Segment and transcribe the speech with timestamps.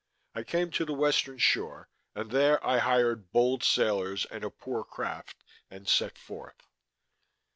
[0.33, 4.83] I came to the western shore, and there I hired bold sailors and a poor
[4.83, 6.65] craft, and set forth.